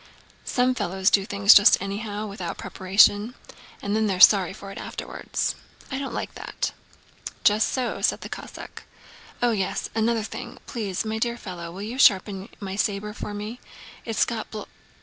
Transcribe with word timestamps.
"Some 0.45 0.73
fellows 0.73 1.11
do 1.11 1.27
things 1.27 1.53
just 1.53 1.77
anyhow, 1.79 2.25
without 2.25 2.57
preparation, 2.57 3.35
and 3.83 3.95
then 3.95 4.07
they're 4.07 4.19
sorry 4.19 4.51
for 4.51 4.71
it 4.71 4.79
afterwards. 4.79 5.53
I 5.91 5.99
don't 5.99 6.15
like 6.15 6.33
that." 6.33 6.71
"Just 7.43 7.67
so," 7.71 8.01
said 8.01 8.21
the 8.21 8.27
Cossack. 8.27 8.85
"Oh 9.43 9.51
yes, 9.51 9.89
another 9.93 10.23
thing! 10.23 10.57
Please, 10.65 11.05
my 11.05 11.19
dear 11.19 11.37
fellow, 11.37 11.71
will 11.71 11.83
you 11.83 11.99
sharpen 11.99 12.49
my 12.59 12.75
saber 12.75 13.13
for 13.13 13.35
me? 13.35 13.59
It's 14.03 14.25
got 14.25 14.49
bl..." 14.49 14.63